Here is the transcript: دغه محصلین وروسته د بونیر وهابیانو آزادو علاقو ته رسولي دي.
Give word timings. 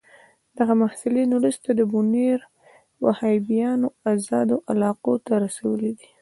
دغه 0.57 0.73
محصلین 0.81 1.29
وروسته 1.33 1.69
د 1.73 1.81
بونیر 1.91 2.39
وهابیانو 3.03 3.87
آزادو 4.13 4.55
علاقو 4.71 5.13
ته 5.25 5.33
رسولي 5.45 5.91
دي. 5.99 6.09